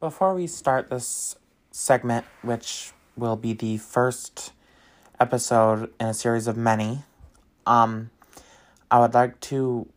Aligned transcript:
Before 0.00 0.32
we 0.32 0.46
start 0.46 0.90
this 0.90 1.34
segment, 1.72 2.24
which 2.42 2.92
will 3.16 3.34
be 3.34 3.52
the 3.52 3.78
first 3.78 4.52
episode 5.18 5.92
in 5.98 6.06
a 6.06 6.14
series 6.14 6.46
of 6.46 6.56
many, 6.56 7.00
um, 7.66 8.10
I 8.92 9.00
would 9.00 9.12
like 9.12 9.40
to 9.40 9.88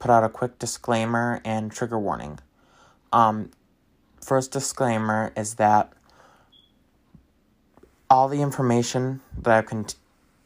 put 0.00 0.10
out 0.10 0.24
a 0.24 0.28
quick 0.28 0.58
disclaimer 0.58 1.40
and 1.44 1.70
trigger 1.70 1.96
warning. 1.96 2.40
Um, 3.12 3.52
first 4.20 4.50
disclaimer 4.50 5.32
is 5.36 5.54
that 5.54 5.92
all 8.10 8.26
the 8.26 8.42
information 8.42 9.20
that 9.40 9.70
I've 9.70 9.94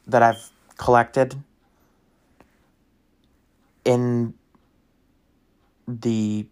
that 0.06 0.22
I've 0.22 0.50
collected 0.76 1.36
in 3.86 4.34
the 5.88 6.44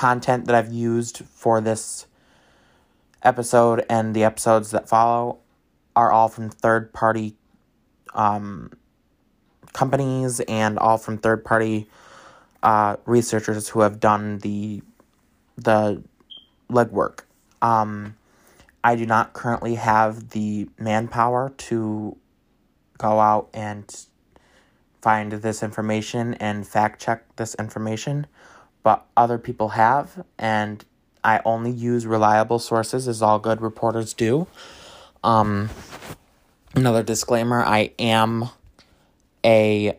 content 0.00 0.46
that 0.46 0.54
I've 0.54 0.72
used 0.72 1.18
for 1.26 1.60
this 1.60 2.06
episode 3.22 3.84
and 3.90 4.16
the 4.16 4.24
episodes 4.24 4.70
that 4.70 4.88
follow 4.88 5.40
are 5.94 6.10
all 6.10 6.28
from 6.28 6.48
third 6.48 6.94
party 6.94 7.36
um, 8.14 8.72
companies 9.74 10.40
and 10.40 10.78
all 10.78 10.96
from 10.96 11.18
third 11.18 11.44
party 11.44 11.86
uh, 12.62 12.96
researchers 13.04 13.68
who 13.68 13.80
have 13.80 14.00
done 14.00 14.38
the 14.38 14.80
the 15.56 16.02
legwork. 16.70 17.24
Um, 17.60 18.16
I 18.82 18.96
do 18.96 19.04
not 19.04 19.34
currently 19.34 19.74
have 19.74 20.30
the 20.30 20.66
manpower 20.78 21.52
to 21.68 22.16
go 22.96 23.20
out 23.20 23.50
and 23.52 23.84
find 25.02 25.32
this 25.32 25.62
information 25.62 26.32
and 26.40 26.66
fact 26.66 27.02
check 27.02 27.36
this 27.36 27.54
information, 27.56 28.26
but 28.82 29.06
other 29.16 29.38
people 29.38 29.70
have, 29.70 30.24
and 30.38 30.84
I 31.22 31.40
only 31.44 31.70
use 31.70 32.06
reliable 32.06 32.58
sources, 32.58 33.06
as 33.06 33.22
all 33.22 33.38
good 33.38 33.60
reporters 33.60 34.14
do. 34.14 34.46
Um, 35.22 35.68
another 36.74 37.02
disclaimer 37.02 37.62
I 37.62 37.92
am 37.98 38.48
a 39.44 39.98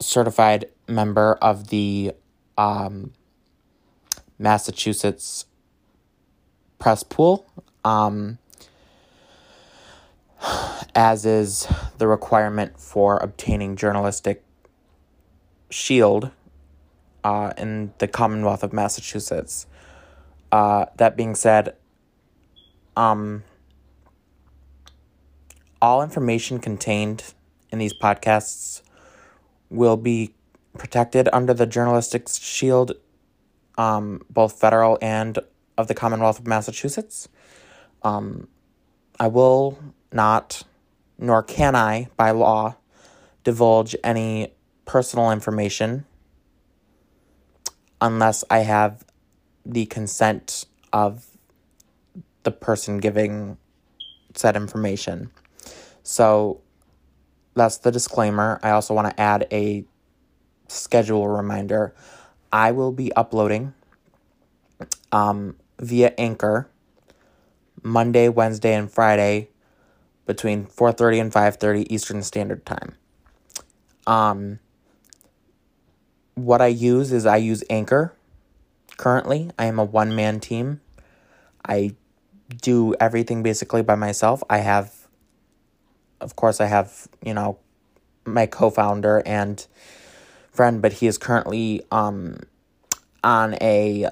certified 0.00 0.66
member 0.88 1.34
of 1.40 1.68
the 1.68 2.12
um, 2.56 3.12
Massachusetts 4.38 5.46
press 6.78 7.02
pool, 7.02 7.46
um, 7.84 8.38
as 10.94 11.24
is 11.26 11.68
the 11.98 12.06
requirement 12.06 12.78
for 12.80 13.18
obtaining 13.18 13.76
journalistic 13.76 14.44
shield 15.70 16.30
uh, 17.24 17.52
in 17.56 17.92
the 17.98 18.08
Commonwealth 18.08 18.62
of 18.62 18.72
Massachusetts. 18.72 19.66
Uh, 20.50 20.86
that 20.96 21.16
being 21.16 21.34
said, 21.34 21.76
um, 22.96 23.44
all 25.80 26.02
information 26.02 26.58
contained 26.58 27.34
in 27.70 27.78
these 27.78 27.94
podcasts 27.94 28.82
will 29.70 29.96
be 29.96 30.34
protected 30.76 31.28
under 31.32 31.52
the 31.52 31.66
journalistic 31.66 32.28
shield, 32.28 32.92
um, 33.76 34.22
both 34.30 34.58
federal 34.58 34.98
and 35.02 35.38
of 35.76 35.86
the 35.86 35.94
Commonwealth 35.94 36.38
of 36.38 36.46
Massachusetts. 36.46 37.28
Um, 38.02 38.48
I 39.20 39.28
will 39.28 39.78
not, 40.12 40.62
nor 41.18 41.42
can 41.42 41.74
I, 41.76 42.08
by 42.16 42.30
law, 42.30 42.76
divulge 43.44 43.94
any 44.02 44.52
personal 44.84 45.30
information 45.30 46.04
unless 48.00 48.44
I 48.50 48.60
have 48.60 49.04
the 49.64 49.86
consent 49.86 50.64
of 50.92 51.26
the 52.42 52.50
person 52.50 52.98
giving 52.98 53.58
said 54.34 54.56
information. 54.56 55.30
So 56.02 56.60
that's 57.54 57.78
the 57.78 57.90
disclaimer. 57.90 58.60
I 58.62 58.70
also 58.70 58.94
want 58.94 59.10
to 59.10 59.20
add 59.20 59.46
a 59.52 59.84
schedule 60.68 61.28
reminder. 61.28 61.94
I 62.52 62.72
will 62.72 62.92
be 62.92 63.12
uploading 63.14 63.74
um, 65.12 65.56
via 65.78 66.14
Anchor 66.16 66.70
Monday, 67.82 68.28
Wednesday, 68.28 68.74
and 68.74 68.90
Friday 68.90 69.48
between 70.26 70.66
4:30 70.66 71.20
and 71.20 71.32
5:30 71.32 71.86
Eastern 71.90 72.22
Standard 72.22 72.64
Time. 72.64 72.94
Um, 74.06 74.60
what 76.44 76.60
I 76.60 76.68
use 76.68 77.12
is 77.12 77.26
I 77.26 77.36
use 77.36 77.64
Anchor. 77.70 78.14
Currently, 78.96 79.50
I 79.58 79.66
am 79.66 79.78
a 79.78 79.84
one 79.84 80.14
man 80.14 80.40
team. 80.40 80.80
I 81.66 81.94
do 82.62 82.94
everything 82.98 83.42
basically 83.42 83.82
by 83.82 83.94
myself. 83.94 84.42
I 84.48 84.58
have 84.58 84.98
of 86.20 86.36
course, 86.36 86.60
I 86.60 86.66
have, 86.66 87.08
you 87.24 87.34
know, 87.34 87.58
my 88.24 88.46
co 88.46 88.70
founder 88.70 89.22
and 89.24 89.64
friend, 90.50 90.82
but 90.82 90.94
he 90.94 91.06
is 91.06 91.18
currently 91.18 91.82
um, 91.90 92.38
on 93.22 93.54
a 93.60 94.08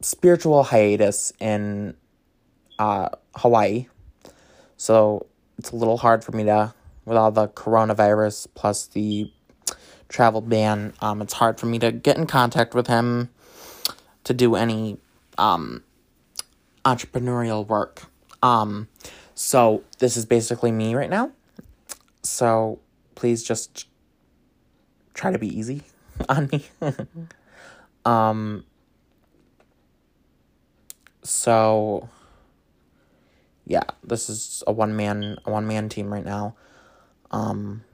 spiritual 0.00 0.62
hiatus 0.64 1.32
in 1.40 1.96
uh, 2.78 3.08
Hawaii. 3.36 3.86
So 4.76 5.26
it's 5.58 5.70
a 5.70 5.76
little 5.76 5.96
hard 5.96 6.22
for 6.22 6.32
me 6.32 6.44
to, 6.44 6.74
with 7.08 7.16
all 7.16 7.30
the 7.30 7.48
coronavirus 7.48 8.48
plus 8.54 8.86
the 8.86 9.32
travel 10.08 10.40
ban, 10.40 10.92
um, 11.00 11.22
it's 11.22 11.34
hard 11.34 11.58
for 11.58 11.66
me 11.66 11.78
to 11.78 11.92
get 11.92 12.16
in 12.16 12.26
contact 12.26 12.74
with 12.74 12.86
him 12.86 13.30
to 14.24 14.34
do 14.34 14.54
any 14.54 14.98
um, 15.36 15.82
entrepreneurial 16.84 17.66
work. 17.66 18.04
Um, 18.42 18.88
so 19.34 19.82
this 19.98 20.16
is 20.16 20.24
basically 20.26 20.72
me 20.72 20.94
right 20.94 21.10
now. 21.10 21.32
So 22.22 22.80
please 23.14 23.42
just 23.42 23.86
try 25.14 25.30
to 25.30 25.38
be 25.38 25.48
easy 25.48 25.82
on 26.28 26.48
me. 26.52 26.64
um, 28.04 28.64
so 31.22 32.08
yeah, 33.66 33.84
this 34.02 34.30
is 34.30 34.62
a 34.66 34.72
one 34.72 34.96
man 34.96 35.38
a 35.44 35.50
one 35.50 35.66
man 35.66 35.88
team 35.88 36.12
right 36.12 36.24
now. 36.24 36.56
Um, 37.30 37.84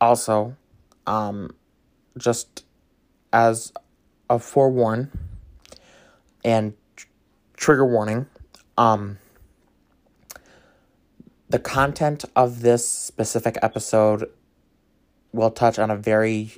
also, 0.00 0.56
um, 1.06 1.54
just 2.16 2.64
as 3.32 3.72
a 4.28 4.38
forewarn 4.38 5.10
and 6.44 6.74
trigger 7.56 7.84
warning. 7.84 8.26
Um, 8.78 9.18
the 11.48 11.58
content 11.58 12.24
of 12.36 12.60
this 12.60 12.88
specific 12.88 13.58
episode 13.60 14.30
will 15.32 15.50
touch 15.50 15.78
on 15.78 15.90
a 15.90 15.96
very 15.96 16.52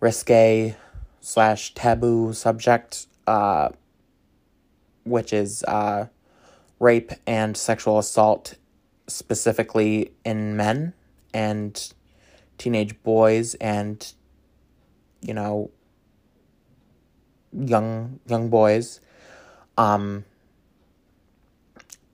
risque 0.00 0.76
slash 1.20 1.74
taboo 1.74 2.32
subject, 2.32 3.06
uh, 3.26 3.68
which 5.04 5.32
is 5.32 5.62
uh, 5.64 6.06
rape 6.82 7.12
and 7.28 7.56
sexual 7.56 7.98
assault, 7.98 8.56
specifically 9.06 10.12
in 10.24 10.56
men 10.56 10.92
and 11.32 11.92
teenage 12.58 13.00
boys 13.04 13.54
and, 13.54 14.12
you 15.20 15.32
know, 15.32 15.70
young 17.52 18.18
young 18.26 18.50
boys. 18.50 19.00
Um, 19.78 20.24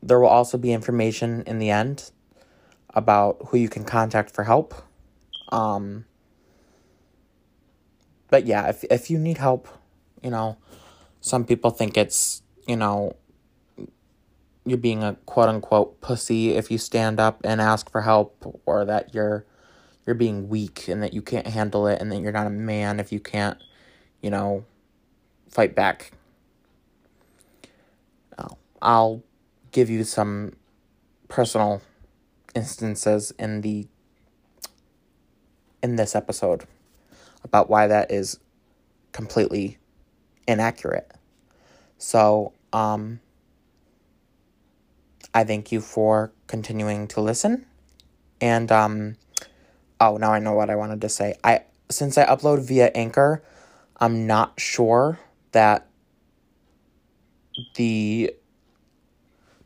there 0.02 0.20
will 0.20 0.28
also 0.28 0.58
be 0.58 0.72
information 0.72 1.42
in 1.46 1.58
the 1.58 1.70
end 1.70 2.10
about 2.94 3.38
who 3.48 3.56
you 3.56 3.68
can 3.68 3.84
contact 3.84 4.30
for 4.30 4.44
help. 4.44 4.74
Um, 5.50 6.04
but 8.28 8.44
yeah, 8.46 8.68
if 8.68 8.84
if 8.90 9.10
you 9.10 9.18
need 9.18 9.38
help, 9.38 9.66
you 10.22 10.30
know, 10.30 10.58
some 11.20 11.44
people 11.46 11.70
think 11.70 11.96
it's, 11.96 12.42
you 12.66 12.76
know, 12.76 13.16
you're 14.68 14.78
being 14.78 15.02
a 15.02 15.14
quote 15.26 15.48
unquote 15.48 16.00
pussy 16.00 16.50
if 16.50 16.70
you 16.70 16.78
stand 16.78 17.20
up 17.20 17.40
and 17.44 17.60
ask 17.60 17.90
for 17.90 18.02
help 18.02 18.60
or 18.66 18.84
that 18.84 19.14
you're 19.14 19.44
you're 20.06 20.14
being 20.14 20.48
weak 20.48 20.88
and 20.88 21.02
that 21.02 21.12
you 21.12 21.22
can't 21.22 21.46
handle 21.46 21.86
it 21.86 22.00
and 22.00 22.10
that 22.10 22.20
you're 22.20 22.32
not 22.32 22.46
a 22.46 22.50
man 22.50 22.98
if 22.98 23.12
you 23.12 23.20
can't, 23.20 23.62
you 24.22 24.30
know, 24.30 24.64
fight 25.50 25.74
back. 25.74 26.12
I'll 28.80 29.22
give 29.72 29.90
you 29.90 30.04
some 30.04 30.54
personal 31.28 31.82
instances 32.54 33.32
in 33.38 33.60
the 33.60 33.86
in 35.82 35.96
this 35.96 36.14
episode 36.16 36.64
about 37.44 37.70
why 37.70 37.86
that 37.86 38.10
is 38.10 38.40
completely 39.12 39.78
inaccurate. 40.46 41.12
So, 41.98 42.52
um 42.72 43.20
I 45.34 45.44
thank 45.44 45.72
you 45.72 45.80
for 45.80 46.32
continuing 46.46 47.08
to 47.08 47.20
listen 47.20 47.66
And 48.40 48.72
um 48.72 49.16
oh, 50.00 50.16
now 50.18 50.32
I 50.32 50.40
know 50.40 50.54
what 50.54 50.70
I 50.70 50.76
wanted 50.76 51.00
to 51.02 51.08
say. 51.10 51.36
I 51.44 51.62
since 51.90 52.18
I 52.18 52.26
upload 52.26 52.62
via 52.66 52.88
Anchor, 52.94 53.42
I'm 53.98 54.26
not 54.26 54.60
sure 54.60 55.20
that 55.52 55.88
the 57.76 58.34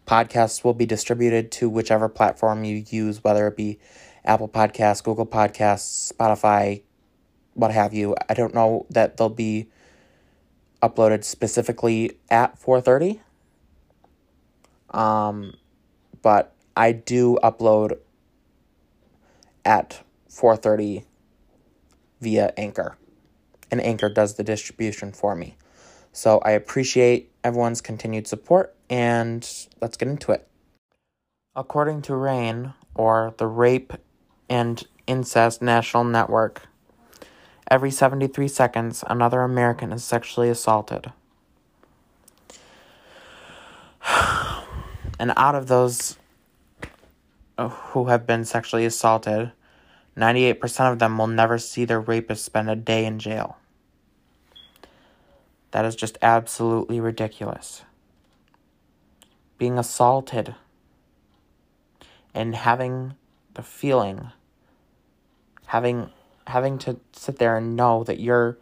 podcasts 0.07 0.65
will 0.65 0.75
be 0.75 0.87
distributed 0.87 1.53
to 1.53 1.71
whichever 1.71 2.09
platform 2.09 2.65
you 2.65 2.85
use, 2.91 3.25
whether 3.25 3.47
it 3.49 3.57
be 3.57 3.79
Apple 4.25 4.49
Podcasts, 4.49 5.03
Google 5.05 5.27
Podcasts, 5.27 6.13
Spotify, 6.13 6.83
what 7.55 7.73
have 7.73 7.95
you. 7.95 8.17
I 8.29 8.35
don't 8.35 8.55
know 8.55 8.87
that 8.91 9.17
they'll 9.19 9.29
be 9.31 9.69
uploaded 10.83 11.25
specifically 11.25 12.13
at 12.31 12.61
4:30. 12.61 13.22
Um 14.93 15.55
but 16.23 16.55
I 16.77 16.93
do 16.93 17.39
upload 17.43 17.99
at 19.65 20.03
4:30 20.29 21.05
via 22.21 22.53
Anchor. 22.57 22.97
And 23.71 23.81
Anchor 23.81 24.09
does 24.09 24.35
the 24.35 24.45
distribution 24.45 25.13
for 25.13 25.35
me. 25.35 25.57
So 26.13 26.41
I 26.45 26.53
appreciate 26.53 27.33
everyone's 27.43 27.81
continued 27.81 28.27
support 28.27 28.75
and 28.91 29.49
let's 29.81 29.97
get 29.97 30.09
into 30.09 30.33
it. 30.33 30.47
According 31.57 32.03
to 32.03 32.15
RAINN 32.15 32.75
or 32.95 33.35
the 33.39 33.47
Rape 33.47 33.95
and 34.49 34.87
Incest 35.07 35.63
National 35.63 36.05
Network, 36.05 36.69
every 37.71 37.91
73 37.91 38.49
seconds 38.49 39.05
another 39.09 39.41
American 39.41 39.93
is 39.93 40.05
sexually 40.05 40.51
assaulted. 40.51 41.13
And 45.23 45.33
out 45.37 45.55
of 45.55 45.69
those 45.69 46.19
uh, 47.57 47.69
who 47.69 48.07
have 48.07 48.27
been 48.27 48.45
sexually 48.45 48.85
assaulted, 48.85 49.53
98% 50.17 50.91
of 50.91 50.99
them 50.99 51.17
will 51.17 51.29
never 51.29 51.59
see 51.59 51.85
their 51.85 52.01
rapist 52.01 52.45
spend 52.45 52.69
a 52.69 52.75
day 52.75 53.05
in 53.05 53.21
jail. 53.21 53.57
That 55.71 55.85
is 55.85 55.95
just 55.95 56.19
absolutely 56.23 56.99
ridiculous. 56.99 57.85
Being 59.59 59.79
assaulted 59.79 60.57
and 62.35 62.57
having 62.57 63.15
the 63.55 63.63
feeling 63.63 64.33
having 65.67 66.11
having 66.49 66.79
to 66.79 66.99
sit 67.13 67.39
there 67.39 67.57
and 67.57 67.77
know 67.77 68.03
that 68.03 68.19
your 68.19 68.59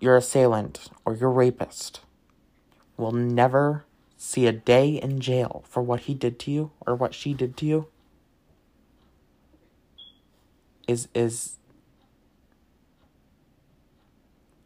your 0.00 0.16
assailant 0.16 0.90
or 1.04 1.14
your 1.14 1.30
rapist 1.30 2.00
will 2.96 3.12
never 3.12 3.84
see 4.22 4.46
a 4.46 4.52
day 4.52 4.90
in 4.90 5.18
jail 5.18 5.64
for 5.66 5.82
what 5.82 6.00
he 6.00 6.12
did 6.12 6.38
to 6.38 6.50
you 6.50 6.70
or 6.86 6.94
what 6.94 7.14
she 7.14 7.32
did 7.32 7.56
to 7.56 7.64
you 7.64 7.86
is 10.86 11.08
is 11.14 11.56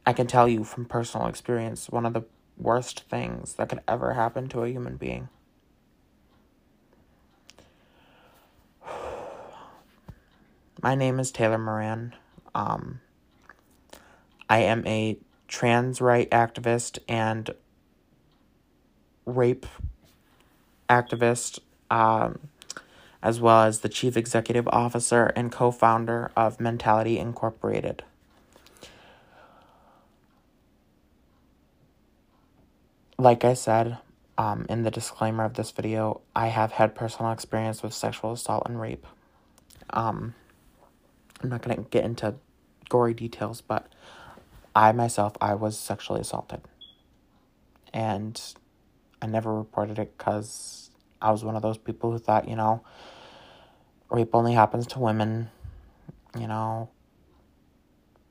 I 0.05 0.13
can 0.13 0.27
tell 0.27 0.49
you 0.49 0.65
from 0.65 0.87
personal 0.87 1.29
experience 1.29 1.89
one 1.89 2.05
of 2.05 2.15
the 2.15 2.25
worst 2.59 3.05
things 3.09 3.55
that 3.55 3.69
could 3.69 3.79
ever 3.87 4.15
happen 4.15 4.49
to 4.49 4.65
a 4.65 4.69
human 4.69 4.97
being. 4.97 5.29
My 10.83 10.97
name 10.97 11.21
is 11.21 11.31
Taylor 11.31 11.59
Moran. 11.59 12.17
Um, 12.57 13.03
I 14.51 14.59
am 14.59 14.85
a 14.85 15.17
trans 15.47 16.01
right 16.01 16.29
activist 16.31 16.99
and 17.09 17.55
rape 19.27 19.67
activist, 20.89 21.59
um, 21.91 22.39
as 23.23 23.41
well 23.41 23.63
as 23.63 23.81
the 23.81 23.89
chief 23.89 24.17
executive 24.17 24.69
officer 24.69 25.27
and 25.37 25.51
co 25.51 25.71
founder 25.71 26.31
of 26.37 26.61
Mentality 26.61 27.19
Incorporated. 27.19 28.03
Like 33.17 33.45
I 33.45 33.55
said 33.55 33.99
um, 34.37 34.67
in 34.69 34.83
the 34.83 34.91
disclaimer 34.91 35.45
of 35.45 35.55
this 35.55 35.71
video, 35.71 36.21
I 36.35 36.49
have 36.49 36.73
had 36.73 36.95
personal 36.95 37.33
experience 37.33 37.83
with 37.83 37.95
sexual 37.95 38.33
assault 38.33 38.65
and 38.67 38.81
rape. 38.81 39.07
Um, 39.91 40.35
I'm 41.43 41.49
not 41.49 41.63
going 41.63 41.77
to 41.77 41.83
get 41.91 42.05
into 42.05 42.35
gory 42.89 43.15
details, 43.15 43.61
but 43.61 43.87
I 44.75 44.91
myself, 44.93 45.37
I 45.41 45.55
was 45.55 45.79
sexually 45.79 46.21
assaulted. 46.21 46.63
And 47.93 48.41
I 49.25 49.27
never 49.27 49.55
reported 49.55 49.99
it 49.99 50.19
because 50.19 50.91
I 51.23 51.31
was 51.31 51.43
one 51.43 51.57
of 51.57 51.63
those 51.63 51.79
people 51.79 52.11
who 52.11 52.19
thought, 52.19 52.47
you 52.47 52.57
know, 52.57 52.85
rape 54.11 54.35
only 54.35 54.53
happens 54.53 54.87
to 54.89 54.99
women. 54.99 55.49
You 56.39 56.47
know, 56.47 56.91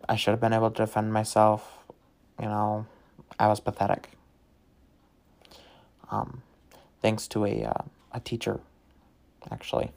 I 0.07 0.16
should 0.16 0.30
have 0.31 0.40
been 0.40 0.54
able 0.54 0.69
to 0.69 0.84
defend 0.84 1.12
myself. 1.12 1.84
You 2.40 2.45
know, 2.45 2.86
I 3.40 3.48
was 3.48 3.60
pathetic. 3.60 4.12
Um, 6.12 6.44
thanks 7.01 7.28
to 7.30 7.45
a 7.45 7.63
uh, 7.63 7.84
a 8.12 8.19
teacher, 8.19 8.60
actually, 9.50 9.92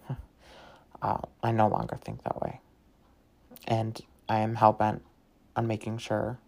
uh, 1.03 1.19
I 1.43 1.53
no 1.53 1.69
longer 1.69 1.99
think 2.03 2.25
that 2.25 2.41
way, 2.41 2.61
and 3.69 4.01
I 4.31 4.39
am 4.39 4.55
hell 4.55 4.73
bent 4.73 5.03
on 5.55 5.67
making 5.67 5.99
sure 5.99 6.39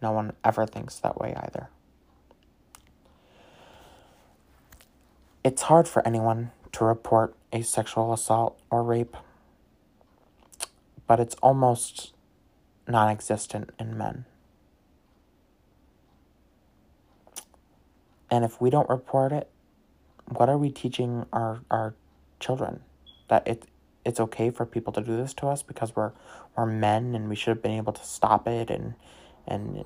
no 0.00 0.12
one 0.12 0.32
ever 0.42 0.64
thinks 0.64 0.98
that 1.00 1.20
way 1.20 1.34
either. 1.36 1.68
It's 5.42 5.62
hard 5.62 5.88
for 5.88 6.06
anyone 6.06 6.50
to 6.72 6.84
report 6.84 7.34
a 7.52 7.62
sexual 7.62 8.12
assault 8.12 8.60
or 8.70 8.82
rape, 8.82 9.16
but 11.06 11.18
it's 11.18 11.34
almost 11.36 12.12
non 12.86 13.08
existent 13.08 13.70
in 13.78 13.96
men. 13.96 14.26
And 18.30 18.44
if 18.44 18.60
we 18.60 18.68
don't 18.68 18.88
report 18.88 19.32
it, 19.32 19.48
what 20.26 20.48
are 20.48 20.58
we 20.58 20.70
teaching 20.70 21.24
our, 21.32 21.60
our 21.70 21.94
children? 22.38 22.80
That 23.28 23.48
it 23.48 23.66
it's 24.04 24.20
okay 24.20 24.50
for 24.50 24.64
people 24.64 24.92
to 24.92 25.00
do 25.00 25.16
this 25.16 25.34
to 25.34 25.46
us 25.46 25.62
because 25.62 25.96
we're 25.96 26.12
we're 26.56 26.66
men 26.66 27.14
and 27.14 27.28
we 27.28 27.36
should 27.36 27.48
have 27.48 27.62
been 27.62 27.72
able 27.72 27.92
to 27.94 28.04
stop 28.04 28.46
it 28.46 28.68
and 28.70 28.94
and 29.46 29.84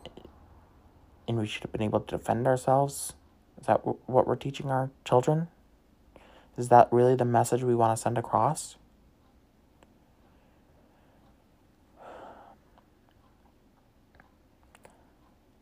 and 1.29 1.39
we 1.39 1.47
should 1.47 1.63
have 1.63 1.73
been 1.73 1.83
able 1.83 2.01
to 2.01 2.17
defend 2.19 2.47
ourselves. 2.47 3.15
Is 3.61 3.67
that 3.67 3.81
what 3.85 4.27
we're 4.27 4.37
teaching 4.37 4.71
our 4.71 4.91
children? 5.05 5.49
Is 6.57 6.69
that 6.69 6.89
really 6.93 7.15
the 7.15 7.25
message 7.25 7.63
we 7.63 7.75
want 7.75 7.97
to 7.97 8.01
send 8.01 8.19
across? 8.19 8.77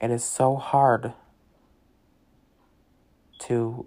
It 0.01 0.11
is 0.11 0.25
so 0.25 0.57
hard 0.57 1.13
to 3.41 3.87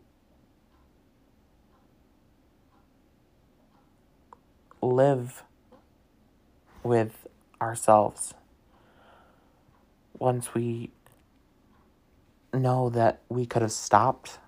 live 4.82 5.44
with 6.84 7.28
ourselves 7.62 8.34
once 10.18 10.54
we 10.54 10.92
know 12.56 12.90
that 12.90 13.22
we 13.30 13.46
could 13.46 13.62
have 13.62 13.72
stopped 13.72 14.40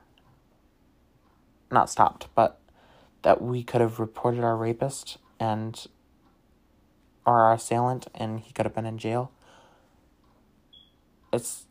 not 1.71 1.89
stopped, 1.89 2.27
but 2.35 2.59
that 3.23 3.41
we 3.41 3.63
could 3.63 3.81
have 3.81 3.99
reported 3.99 4.43
our 4.43 4.55
rapist 4.55 5.17
and 5.39 5.87
or 7.25 7.41
our 7.41 7.53
assailant 7.53 8.07
and 8.15 8.39
he 8.39 8.53
could 8.53 8.65
have 8.65 8.75
been 8.75 8.85
in 8.85 8.97
jail. 8.97 9.31
It's 11.33 11.65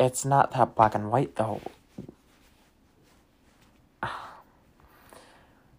it's 0.00 0.24
not 0.24 0.52
that 0.52 0.74
black 0.74 0.94
and 0.94 1.10
white 1.10 1.36
though. 1.36 1.60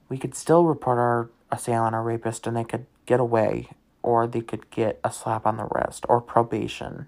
We 0.09 0.19
could 0.19 0.35
still 0.35 0.65
report 0.65 0.99
our 0.99 1.29
assailant 1.49 1.95
or 1.95 2.03
rapist 2.03 2.45
and 2.45 2.55
they 2.55 2.63
could 2.63 2.85
get 3.07 3.19
away 3.19 3.69
or 4.03 4.27
they 4.27 4.41
could 4.41 4.69
get 4.69 4.99
a 5.03 5.11
slap 5.11 5.47
on 5.47 5.57
the 5.57 5.67
wrist 5.71 6.05
or 6.07 6.21
probation. 6.21 7.07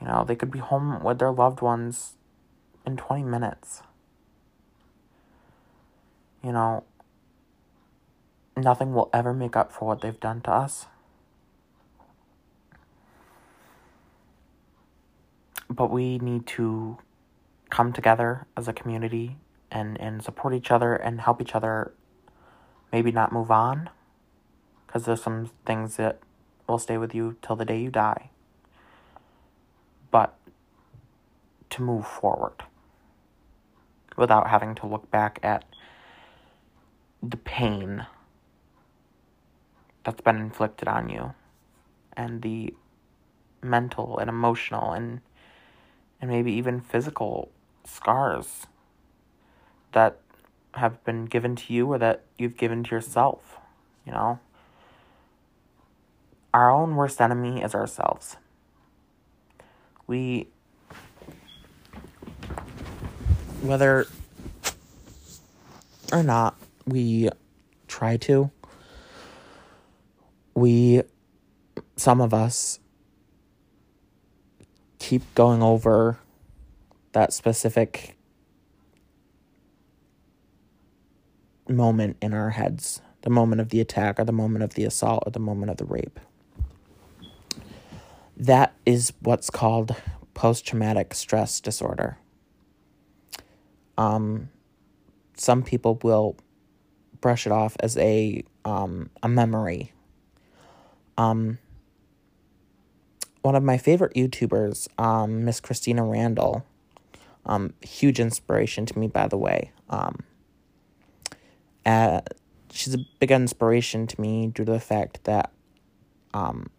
You 0.00 0.06
know, 0.06 0.24
they 0.26 0.36
could 0.36 0.50
be 0.50 0.60
home 0.60 1.02
with 1.02 1.18
their 1.18 1.32
loved 1.32 1.60
ones 1.60 2.14
in 2.86 2.96
20 2.96 3.24
minutes 3.24 3.82
you 6.42 6.52
know, 6.52 6.84
nothing 8.56 8.94
will 8.94 9.10
ever 9.12 9.34
make 9.34 9.56
up 9.56 9.72
for 9.72 9.86
what 9.86 10.00
they've 10.00 10.18
done 10.18 10.40
to 10.42 10.50
us. 10.50 10.86
But 15.68 15.90
we 15.90 16.18
need 16.18 16.46
to 16.48 16.98
come 17.70 17.92
together 17.92 18.46
as 18.56 18.68
a 18.68 18.72
community 18.72 19.36
and, 19.70 20.00
and 20.00 20.22
support 20.22 20.54
each 20.54 20.70
other 20.70 20.94
and 20.94 21.20
help 21.20 21.42
each 21.42 21.54
other 21.54 21.92
maybe 22.90 23.12
not 23.12 23.32
move 23.32 23.50
on. 23.50 23.90
Because 24.86 25.04
there's 25.04 25.22
some 25.22 25.50
things 25.66 25.96
that 25.96 26.18
will 26.66 26.78
stay 26.78 26.96
with 26.96 27.14
you 27.14 27.36
till 27.42 27.56
the 27.56 27.66
day 27.66 27.78
you 27.78 27.90
die. 27.90 28.30
But 30.10 30.34
to 31.70 31.82
move 31.82 32.06
forward 32.06 32.64
without 34.16 34.48
having 34.48 34.74
to 34.74 34.86
look 34.86 35.10
back 35.10 35.38
at 35.42 35.64
the 37.22 37.36
pain 37.36 38.06
that's 40.04 40.20
been 40.20 40.36
inflicted 40.36 40.88
on 40.88 41.08
you 41.08 41.34
and 42.16 42.42
the 42.42 42.74
mental 43.62 44.18
and 44.18 44.28
emotional 44.28 44.92
and 44.92 45.20
and 46.20 46.30
maybe 46.30 46.52
even 46.52 46.80
physical 46.80 47.50
scars 47.84 48.66
that 49.92 50.20
have 50.74 51.02
been 51.04 51.26
given 51.26 51.56
to 51.56 51.72
you 51.72 51.86
or 51.92 51.98
that 51.98 52.24
you've 52.36 52.56
given 52.56 52.82
to 52.84 52.90
yourself, 52.90 53.58
you 54.04 54.12
know? 54.12 54.38
Our 56.52 56.70
own 56.70 56.96
worst 56.96 57.20
enemy 57.20 57.62
is 57.62 57.74
ourselves. 57.74 58.36
We 60.06 60.48
whether 63.62 64.06
or 66.12 66.22
not 66.22 66.56
we 66.86 67.28
try 67.86 68.16
to 68.16 68.50
we 70.58 71.02
some 71.96 72.20
of 72.20 72.34
us 72.34 72.80
keep 74.98 75.22
going 75.34 75.62
over 75.62 76.18
that 77.12 77.32
specific 77.32 78.16
moment 81.68 82.16
in 82.20 82.34
our 82.34 82.50
heads. 82.50 83.00
The 83.22 83.30
moment 83.30 83.60
of 83.60 83.68
the 83.68 83.80
attack 83.80 84.18
or 84.18 84.24
the 84.24 84.32
moment 84.32 84.64
of 84.64 84.74
the 84.74 84.84
assault 84.84 85.22
or 85.26 85.30
the 85.30 85.40
moment 85.40 85.70
of 85.70 85.76
the 85.76 85.84
rape. 85.84 86.18
That 88.36 88.74
is 88.86 89.12
what's 89.20 89.50
called 89.50 89.94
post 90.34 90.66
traumatic 90.66 91.14
stress 91.14 91.60
disorder 91.60 92.18
um, 93.98 94.48
some 95.34 95.62
people 95.62 95.98
will 96.02 96.36
brush 97.20 97.46
it 97.46 97.52
off 97.52 97.76
as 97.80 97.98
a 97.98 98.42
um, 98.64 99.10
a 99.22 99.28
memory. 99.28 99.92
Um, 101.18 101.58
one 103.42 103.54
of 103.54 103.62
my 103.62 103.76
favorite 103.76 104.14
YouTubers, 104.14 104.88
um, 104.98 105.44
Miss 105.44 105.60
Christina 105.60 106.04
Randall, 106.04 106.64
um, 107.44 107.74
huge 107.80 108.20
inspiration 108.20 108.86
to 108.86 108.98
me, 108.98 109.08
by 109.08 109.26
the 109.26 109.36
way. 109.36 109.72
Um, 109.90 110.22
uh, 111.84 112.20
she's 112.70 112.94
a 112.94 112.98
big 113.18 113.30
inspiration 113.30 114.06
to 114.06 114.20
me 114.20 114.46
due 114.48 114.64
to 114.64 114.72
the 114.72 114.80
fact 114.80 115.24
that 115.24 115.50
um, 116.34 116.70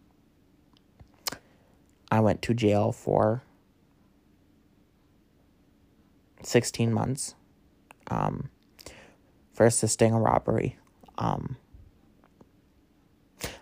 I 2.11 2.19
went 2.21 2.41
to 2.43 2.53
jail 2.53 2.91
for 2.91 3.43
16 6.43 6.93
months 6.93 7.35
um, 8.09 8.49
for 9.53 9.65
assisting 9.65 10.13
a 10.13 10.19
robbery. 10.19 10.77
Um, 11.17 11.57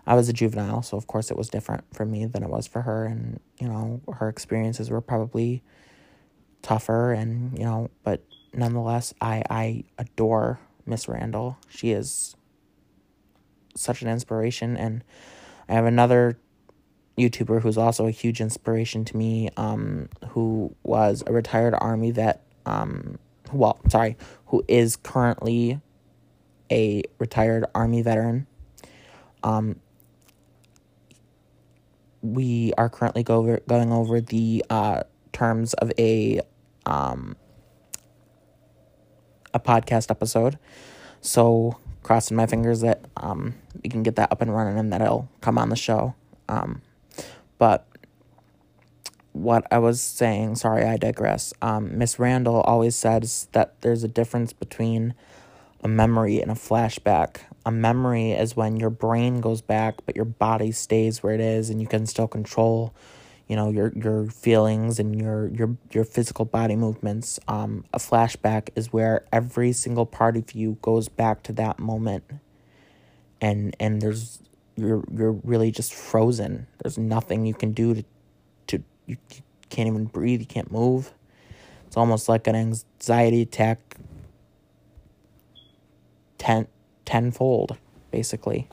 I 0.05 0.15
was 0.15 0.29
a 0.29 0.33
juvenile, 0.33 0.81
so 0.81 0.97
of 0.97 1.07
course 1.07 1.29
it 1.29 1.37
was 1.37 1.49
different 1.49 1.83
for 1.93 2.05
me 2.05 2.25
than 2.25 2.43
it 2.43 2.49
was 2.49 2.65
for 2.65 2.81
her. 2.81 3.05
And, 3.05 3.39
you 3.59 3.67
know, 3.67 4.01
her 4.13 4.29
experiences 4.29 4.89
were 4.89 5.01
probably 5.01 5.63
tougher 6.61 7.11
and, 7.11 7.57
you 7.57 7.65
know, 7.65 7.89
but 8.03 8.23
nonetheless, 8.53 9.13
I, 9.21 9.43
I 9.49 9.83
adore 9.97 10.59
Miss 10.85 11.07
Randall. 11.07 11.57
She 11.67 11.91
is 11.91 12.35
such 13.75 14.01
an 14.01 14.07
inspiration. 14.07 14.77
And 14.77 15.03
I 15.67 15.73
have 15.73 15.85
another 15.85 16.39
YouTuber 17.17 17.61
who's 17.61 17.77
also 17.77 18.07
a 18.07 18.11
huge 18.11 18.41
inspiration 18.41 19.03
to 19.05 19.17
me, 19.17 19.49
um, 19.57 20.09
who 20.29 20.75
was 20.83 21.23
a 21.27 21.33
retired 21.33 21.75
army 21.77 22.11
vet 22.11 22.46
um, 22.67 23.17
well, 23.51 23.79
sorry, 23.89 24.17
who 24.47 24.63
is 24.67 24.95
currently 24.95 25.79
a 26.71 27.03
retired 27.17 27.65
Army 27.73 28.01
veteran. 28.01 28.45
Um, 29.43 29.79
we 32.21 32.73
are 32.77 32.89
currently 32.89 33.23
go 33.23 33.37
over, 33.37 33.61
going 33.67 33.91
over 33.91 34.19
the 34.19 34.65
uh, 34.69 35.03
terms 35.31 35.73
of 35.75 35.91
a 35.97 36.41
um, 36.85 37.35
a 39.53 39.59
podcast 39.59 40.11
episode. 40.11 40.57
So 41.21 41.77
crossing 42.03 42.37
my 42.37 42.45
fingers 42.45 42.81
that 42.81 43.05
um, 43.17 43.55
we 43.83 43.89
can 43.89 44.03
get 44.03 44.15
that 44.15 44.31
up 44.31 44.41
and 44.41 44.53
running 44.53 44.77
and 44.77 44.91
that 44.93 45.01
it'll 45.01 45.29
come 45.41 45.57
on 45.57 45.69
the 45.69 45.75
show. 45.75 46.15
Um, 46.49 46.81
but 47.57 47.87
what 49.37 49.67
I 49.71 49.79
was 49.79 50.01
saying, 50.01 50.55
sorry, 50.55 50.83
I 50.83 50.97
digress. 50.97 51.53
Um, 51.61 51.97
Miss 51.97 52.19
Randall 52.19 52.61
always 52.61 52.95
says 52.95 53.47
that 53.51 53.81
there's 53.81 54.03
a 54.03 54.07
difference 54.07 54.53
between 54.53 55.13
a 55.83 55.87
memory 55.87 56.41
and 56.41 56.51
a 56.51 56.55
flashback. 56.55 57.37
A 57.65 57.71
memory 57.71 58.31
is 58.31 58.55
when 58.55 58.77
your 58.77 58.89
brain 58.89 59.41
goes 59.41 59.61
back, 59.61 59.95
but 60.05 60.15
your 60.15 60.25
body 60.25 60.71
stays 60.71 61.21
where 61.21 61.33
it 61.33 61.41
is, 61.41 61.69
and 61.69 61.81
you 61.81 61.87
can 61.87 62.05
still 62.05 62.27
control, 62.27 62.93
you 63.47 63.55
know, 63.55 63.69
your 63.69 63.91
your 63.95 64.25
feelings 64.27 64.99
and 64.99 65.19
your 65.19 65.49
your 65.49 65.77
your 65.91 66.03
physical 66.03 66.45
body 66.45 66.75
movements. 66.75 67.39
Um, 67.47 67.85
a 67.93 67.99
flashback 67.99 68.69
is 68.75 68.91
where 68.91 69.25
every 69.31 69.71
single 69.71 70.05
part 70.05 70.35
of 70.37 70.53
you 70.53 70.77
goes 70.81 71.09
back 71.09 71.43
to 71.43 71.53
that 71.53 71.77
moment, 71.79 72.23
and 73.39 73.75
and 73.79 74.01
there's 74.01 74.39
you're 74.75 75.03
you're 75.13 75.39
really 75.43 75.71
just 75.71 75.93
frozen. 75.93 76.67
There's 76.81 76.97
nothing 76.97 77.45
you 77.45 77.53
can 77.53 77.73
do 77.73 77.93
to 77.95 78.05
you, 79.07 79.17
can't 79.69 79.87
even 79.87 80.05
breathe, 80.05 80.39
you 80.39 80.45
can't 80.45 80.71
move. 80.71 81.11
It's 81.87 81.97
almost 81.97 82.29
like 82.29 82.47
an 82.47 82.55
anxiety 82.55 83.41
attack 83.41 83.97
ten 86.37 86.67
tenfold, 87.05 87.77
basically. 88.11 88.67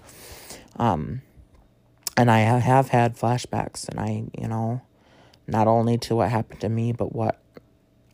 Um, 0.77 1.23
and 2.17 2.31
I 2.31 2.41
have 2.41 2.89
had 2.89 3.17
flashbacks, 3.17 3.89
and 3.89 3.99
I, 3.99 4.25
you 4.39 4.49
know, 4.49 4.83
not 5.47 5.67
only 5.67 5.99
to 5.99 6.17
what 6.17 6.31
happened 6.31 6.61
to 6.61 6.69
me, 6.69 6.93
but 6.93 7.15
what 7.15 7.41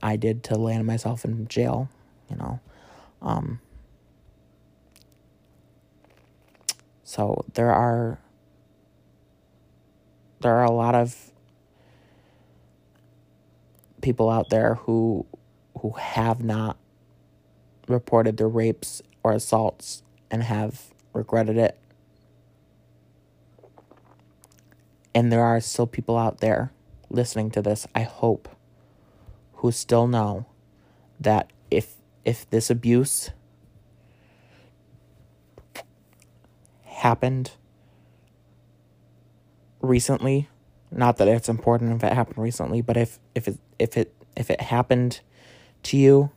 I 0.02 0.16
did 0.16 0.44
to 0.44 0.54
land 0.56 0.86
myself 0.86 1.24
in 1.24 1.48
jail, 1.48 1.88
you 2.30 2.36
know. 2.36 2.60
Um, 3.22 3.60
so 7.04 7.44
there 7.54 7.72
are 7.72 8.18
there 10.40 10.54
are 10.54 10.64
a 10.64 10.70
lot 10.70 10.94
of 10.94 11.30
people 14.00 14.30
out 14.30 14.50
there 14.50 14.74
who 14.74 15.26
who 15.78 15.92
have 15.92 16.42
not 16.42 16.76
reported 17.88 18.36
their 18.36 18.48
rapes 18.48 19.02
or 19.22 19.32
assaults 19.32 20.02
and 20.30 20.42
have 20.42 20.90
regretted 21.12 21.56
it. 21.56 21.78
And 25.14 25.32
there 25.32 25.42
are 25.42 25.60
still 25.60 25.86
people 25.86 26.16
out 26.16 26.38
there 26.38 26.72
listening 27.08 27.50
to 27.50 27.62
this, 27.62 27.86
I 27.94 28.02
hope, 28.02 28.48
who 29.54 29.72
still 29.72 30.06
know 30.06 30.46
that 31.18 31.50
if 31.70 31.94
if 32.24 32.48
this 32.50 32.70
abuse 32.70 33.30
happened 36.84 37.52
recently 39.80 40.48
not 40.90 41.18
that 41.18 41.28
it's 41.28 41.48
important 41.48 41.92
if 41.94 42.04
it 42.04 42.12
happened 42.12 42.38
recently, 42.38 42.80
but 42.82 42.96
if 42.96 43.18
if 43.34 43.48
it 43.48 43.58
if 43.78 43.96
it 43.96 44.14
if 44.36 44.50
it 44.50 44.60
happened 44.60 45.20
to 45.84 45.96
you 45.96 46.30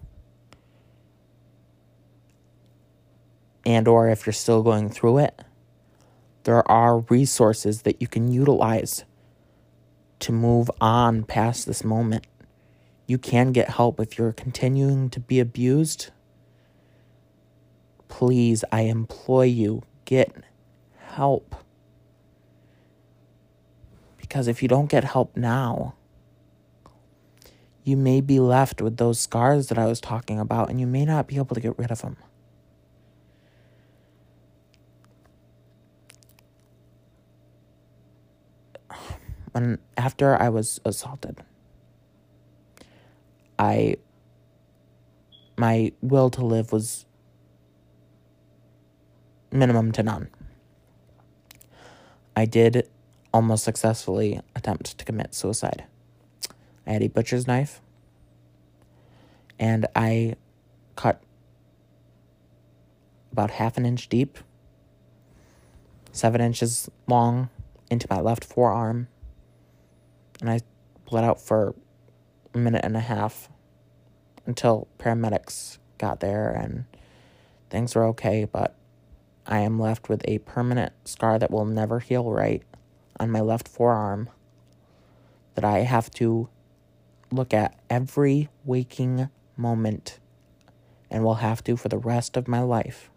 and 3.65 3.88
or 3.88 4.10
if 4.10 4.25
you're 4.25 4.33
still 4.33 4.62
going 4.62 4.89
through 4.89 5.19
it, 5.19 5.41
there 6.43 6.69
are 6.69 7.00
resources 7.00 7.83
that 7.83 8.01
you 8.01 8.07
can 8.07 8.31
utilize 8.31 9.05
to 10.19 10.31
move 10.31 10.69
on 10.79 11.24
past 11.24 11.65
this 11.65 11.83
moment. 11.83 12.27
You 13.07 13.17
can 13.17 13.51
get 13.51 13.72
help 13.72 14.00
if 14.00 14.17
you're 14.17 14.31
continuing 14.31 15.10
to 15.10 15.19
be 15.19 15.39
abused. 15.39 16.12
Please, 18.07 18.63
I 18.72 18.81
implore 18.81 19.45
you, 19.45 19.83
get 20.05 20.33
help. 20.98 21.55
Because 24.33 24.47
if 24.47 24.63
you 24.63 24.67
don't 24.67 24.89
get 24.89 25.03
help 25.03 25.37
now, 25.37 25.93
you 27.83 27.95
may 27.95 28.19
be 28.19 28.39
left 28.39 28.81
with 28.81 28.97
those 28.97 29.19
scars 29.19 29.67
that 29.67 29.77
I 29.77 29.85
was 29.85 30.01
talking 30.01 30.39
about, 30.39 30.71
and 30.71 30.79
you 30.79 30.87
may 30.87 31.05
not 31.05 31.27
be 31.27 31.35
able 31.35 31.53
to 31.53 31.61
get 31.61 31.77
rid 31.77 31.91
of 31.91 32.01
them. 32.01 32.17
When 39.51 39.77
after 39.97 40.35
I 40.35 40.49
was 40.49 40.81
assaulted, 40.83 41.43
I 43.59 43.97
my 45.57 45.91
will 46.01 46.31
to 46.31 46.43
live 46.43 46.71
was 46.71 47.05
minimum 49.51 49.91
to 49.91 50.01
none. 50.01 50.29
I 52.35 52.45
did 52.45 52.89
almost 53.33 53.63
successfully 53.63 54.39
attempt 54.55 54.97
to 54.97 55.05
commit 55.05 55.33
suicide. 55.33 55.85
I 56.85 56.91
had 56.91 57.01
a 57.01 57.07
butcher's 57.07 57.47
knife 57.47 57.81
and 59.59 59.87
I 59.95 60.35
cut 60.95 61.21
about 63.31 63.51
half 63.51 63.77
an 63.77 63.85
inch 63.85 64.09
deep, 64.09 64.37
seven 66.11 66.41
inches 66.41 66.89
long 67.07 67.49
into 67.89 68.07
my 68.09 68.19
left 68.19 68.45
forearm. 68.45 69.07
And 70.39 70.49
I 70.49 70.59
bled 71.09 71.23
out 71.23 71.41
for 71.41 71.73
a 72.53 72.57
minute 72.57 72.83
and 72.83 72.95
a 72.95 73.01
half 73.01 73.49
until 74.45 74.87
paramedics 74.99 75.77
got 75.97 76.19
there 76.19 76.51
and 76.51 76.85
things 77.69 77.95
were 77.95 78.03
okay, 78.05 78.45
but 78.45 78.75
I 79.47 79.59
am 79.59 79.79
left 79.79 80.09
with 80.09 80.21
a 80.25 80.39
permanent 80.39 80.93
scar 81.05 81.39
that 81.39 81.49
will 81.49 81.65
never 81.65 81.99
heal 81.99 82.29
right 82.29 82.63
on 83.20 83.32
my 83.32 83.41
left 83.41 83.67
forearm 83.67 84.29
that 85.55 85.63
I 85.63 85.79
have 85.79 86.10
to 86.12 86.50
look 87.32 87.53
at 87.53 87.79
every 87.89 88.50
waking 88.63 89.29
moment 89.58 90.20
and 91.10 91.24
will 91.24 91.36
have 91.36 91.63
to 91.65 91.77
for 91.77 91.89
the 91.89 91.98
rest 91.98 92.38
of 92.38 92.48
my 92.48 92.62
life 92.62 93.10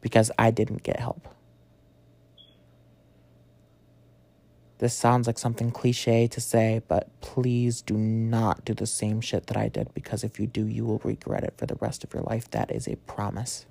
because 0.00 0.30
I 0.38 0.50
didn't 0.50 0.82
get 0.82 1.00
help. 1.00 1.28
This 4.78 4.94
sounds 4.94 5.26
like 5.26 5.38
something 5.38 5.72
cliche 5.72 6.28
to 6.28 6.40
say, 6.40 6.82
but 6.86 7.08
please 7.20 7.82
do 7.82 7.94
not 7.94 8.64
do 8.64 8.74
the 8.74 8.86
same 8.86 9.20
shit 9.20 9.48
that 9.48 9.56
I 9.56 9.68
did 9.68 9.92
because 9.92 10.22
if 10.22 10.38
you 10.38 10.46
do, 10.46 10.66
you 10.66 10.84
will 10.84 11.00
regret 11.02 11.42
it 11.42 11.54
for 11.56 11.66
the 11.66 11.74
rest 11.80 12.04
of 12.04 12.14
your 12.14 12.22
life. 12.22 12.48
That 12.52 12.70
is 12.70 12.86
a 12.86 12.94
promise. 12.96 13.66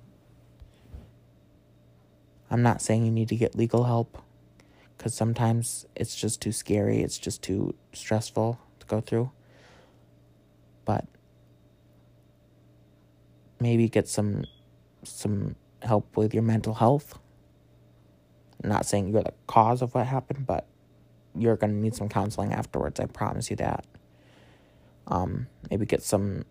I'm 2.50 2.62
not 2.62 2.82
saying 2.82 3.06
you 3.06 3.10
need 3.10 3.28
to 3.28 3.36
get 3.36 3.56
legal 3.56 3.84
help 3.84 4.22
because 4.98 5.14
sometimes 5.14 5.86
it's 5.94 6.16
just 6.16 6.42
too 6.42 6.52
scary, 6.52 7.02
it's 7.02 7.18
just 7.18 7.40
too 7.40 7.74
stressful 7.92 8.58
to 8.80 8.86
go 8.86 9.00
through. 9.00 9.30
But 10.84 11.06
maybe 13.60 13.88
get 13.88 14.08
some 14.08 14.44
some 15.04 15.54
help 15.82 16.16
with 16.16 16.34
your 16.34 16.42
mental 16.42 16.74
health. 16.74 17.18
I'm 18.62 18.70
not 18.70 18.86
saying 18.86 19.08
you're 19.08 19.22
the 19.22 19.34
cause 19.46 19.82
of 19.82 19.94
what 19.94 20.06
happened, 20.06 20.44
but 20.46 20.66
you're 21.36 21.56
going 21.56 21.70
to 21.72 21.78
need 21.78 21.94
some 21.94 22.08
counseling 22.08 22.52
afterwards. 22.52 22.98
I 22.98 23.06
promise 23.06 23.50
you 23.50 23.56
that. 23.56 23.84
Um, 25.06 25.46
maybe 25.70 25.86
get 25.86 26.02
some, 26.02 26.44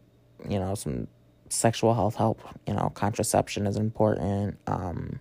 you 0.48 0.58
know, 0.58 0.74
some 0.76 1.08
sexual 1.50 1.94
health 1.94 2.16
help. 2.16 2.40
You 2.66 2.76
know, 2.76 2.92
contraception 2.96 3.68
is 3.68 3.76
important. 3.76 4.58
Um, 4.66 5.20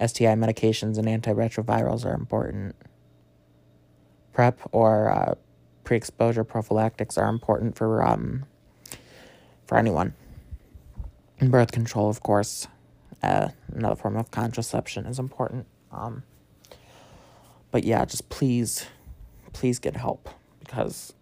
STI 0.00 0.34
medications 0.34 0.98
and 0.98 1.06
antiretrovirals 1.06 2.04
are 2.04 2.14
important. 2.14 2.76
PrEP 4.32 4.60
or 4.72 5.10
uh, 5.10 5.34
pre-exposure 5.84 6.44
prophylactics 6.44 7.16
are 7.16 7.28
important 7.28 7.76
for 7.76 8.02
um, 8.02 8.44
for 9.66 9.78
anyone. 9.78 10.14
And 11.38 11.50
birth 11.50 11.72
control, 11.72 12.08
of 12.08 12.22
course, 12.22 12.66
uh, 13.22 13.48
another 13.72 13.96
form 13.96 14.16
of 14.16 14.30
contraception 14.30 15.06
is 15.06 15.18
important. 15.18 15.66
Um, 15.92 16.22
but 17.70 17.84
yeah, 17.84 18.04
just 18.04 18.28
please, 18.28 18.86
please 19.52 19.78
get 19.78 19.96
help 19.96 20.30
because, 20.60 21.12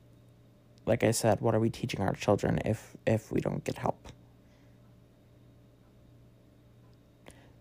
like 0.87 1.03
I 1.03 1.11
said, 1.11 1.41
what 1.41 1.55
are 1.55 1.61
we 1.61 1.71
teaching 1.71 2.01
our 2.01 2.15
children 2.15 2.61
if 2.65 2.97
if 3.07 3.33
we 3.33 3.41
don't 3.41 3.65
get 3.65 3.79
help? 3.79 4.09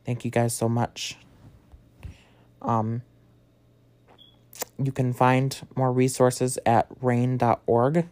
Thank 0.06 0.26
you 0.26 0.32
guys 0.32 0.56
so 0.56 0.68
much. 0.68 1.18
Um, 2.62 3.04
you 4.82 4.92
can 4.92 5.14
find 5.14 5.68
more 5.76 5.92
resources 5.92 6.58
at 6.66 6.88
rainn.org 7.00 8.08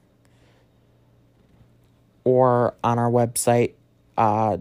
or 2.24 2.75
on 2.83 3.00
our 3.00 3.10
website, 3.10 3.74
uh, 4.17 4.57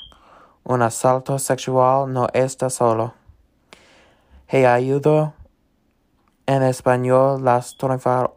un 0.63 0.81
asalto 0.81 1.37
sexual, 1.37 2.11
no 2.11 2.27
está 2.33 2.71
solo. 2.71 3.13
He 4.47 4.65
ayudo 4.65 5.35
en 6.47 6.63
español 6.63 7.45
las 7.45 7.77
24 7.77 8.35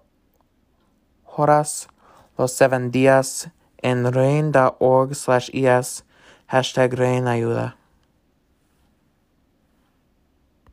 horas, 1.25 1.89
los 2.37 2.53
7 2.53 2.91
días 2.91 3.49
en 3.79 4.13
rainn.org 4.13 5.15
slash 5.15 5.49
es, 5.55 6.05
hashtag 6.47 6.93
rain 6.93 7.27
ayuda. 7.27 7.79